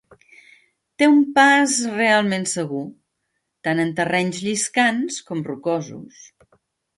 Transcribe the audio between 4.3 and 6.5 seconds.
lliscants com rocosos.